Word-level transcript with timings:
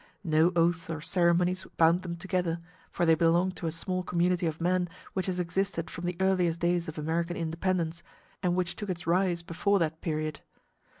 No 0.23 0.51
oaths 0.55 0.89
or 0.89 0.99
ceremonies 0.99 1.67
bound 1.77 2.01
them 2.01 2.15
together, 2.15 2.59
for 2.89 3.05
they 3.05 3.13
belonged 3.13 3.55
to 3.57 3.67
a 3.67 3.71
small 3.71 4.01
community 4.01 4.47
of 4.47 4.59
men 4.59 4.89
which 5.13 5.27
has 5.27 5.39
existed 5.39 5.91
from 5.91 6.05
the 6.05 6.17
earliest 6.19 6.59
days 6.59 6.87
of 6.87 6.97
American 6.97 7.37
independence, 7.37 8.01
and 8.41 8.55
which 8.55 8.75
took 8.75 8.89
its 8.89 9.05
rise 9.05 9.43
before 9.43 9.77
that 9.77 10.01
period. 10.01 10.39